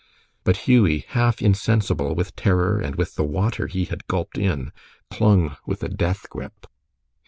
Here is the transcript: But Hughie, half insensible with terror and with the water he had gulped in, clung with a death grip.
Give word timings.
But 0.43 0.65
Hughie, 0.67 1.05
half 1.09 1.43
insensible 1.43 2.15
with 2.15 2.35
terror 2.35 2.79
and 2.79 2.95
with 2.95 3.13
the 3.13 3.23
water 3.23 3.67
he 3.67 3.85
had 3.85 4.07
gulped 4.07 4.35
in, 4.39 4.71
clung 5.11 5.57
with 5.67 5.83
a 5.83 5.89
death 5.89 6.27
grip. 6.27 6.65